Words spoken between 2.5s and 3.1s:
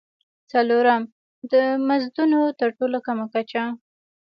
تر ټولو